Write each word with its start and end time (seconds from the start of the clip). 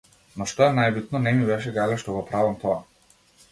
Но 0.41 0.45
што 0.51 0.63
е 0.67 0.69
најбитно, 0.77 1.21
не 1.27 1.35
ми 1.41 1.45
беше 1.51 1.75
гајле 1.77 2.01
што 2.05 2.17
го 2.19 2.25
правам 2.33 2.59
тоа. 2.67 2.83